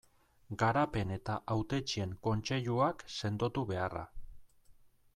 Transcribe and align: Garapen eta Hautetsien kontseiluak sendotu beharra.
Garapen 0.61 1.11
eta 1.17 1.35
Hautetsien 1.57 2.17
kontseiluak 2.29 3.07
sendotu 3.21 3.67
beharra. 3.75 4.07